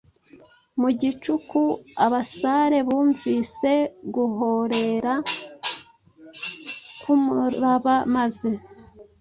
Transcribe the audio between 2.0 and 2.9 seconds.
abasare